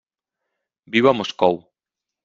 Viu 0.95 1.11
a 1.13 1.15
Moscou. 1.21 1.63